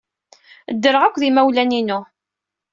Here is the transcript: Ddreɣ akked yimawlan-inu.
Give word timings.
Ddreɣ 0.75 1.01
akked 1.03 1.21
yimawlan-inu. 1.25 1.99